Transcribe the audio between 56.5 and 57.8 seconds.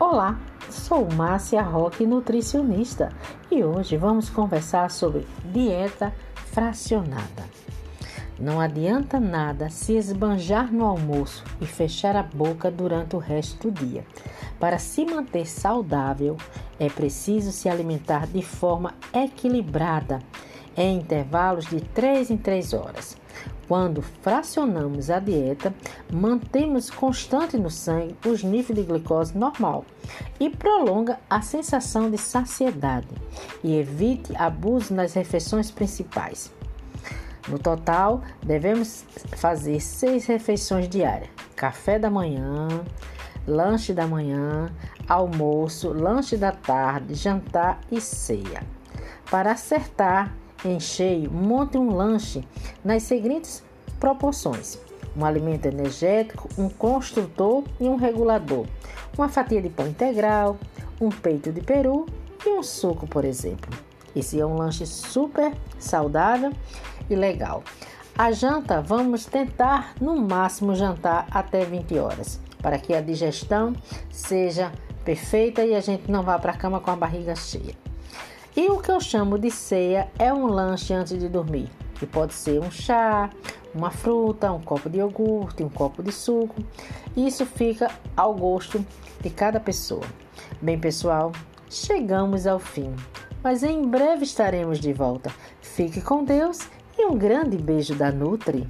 um construtor